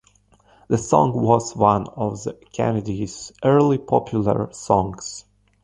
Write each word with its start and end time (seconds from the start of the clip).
The 0.67 0.79
song 0.79 1.13
was 1.13 1.55
one 1.55 1.85
of 1.89 2.23
the 2.23 2.33
Kennedys' 2.53 3.31
early 3.43 3.77
popular 3.77 4.51
songs. 4.51 5.25